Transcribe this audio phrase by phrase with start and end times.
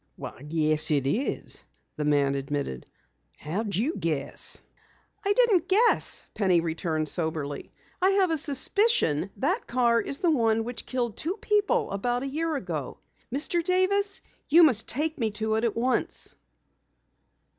[0.49, 1.63] "Yes, it is,"
[1.95, 2.87] the man admitted.
[3.37, 4.59] "How did you guess?"
[5.23, 7.71] "I didn't guess," Penny returned soberly.
[8.01, 12.27] "I have a suspicion that car is the one which killed two people about a
[12.27, 12.97] year ago.
[13.31, 13.63] Mr.
[13.63, 16.35] Davis, you must take me to it at once!"